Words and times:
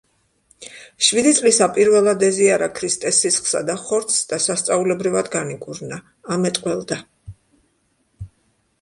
შვიდი 1.07 1.33
წლისა 1.39 1.67
პირველად 1.75 2.25
ეზიარა 2.29 2.71
ქრისტეს 2.79 3.21
სისხლსა 3.27 3.63
და 3.69 3.77
ხორცს 3.83 4.27
და 4.33 4.43
სასწაულებრივად 4.49 5.33
განიკურნა, 5.39 6.03
ამეტყველდა. 6.39 7.03